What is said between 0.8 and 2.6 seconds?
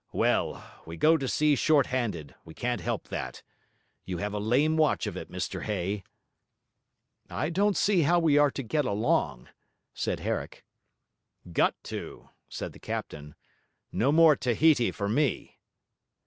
we go to sea short handed, we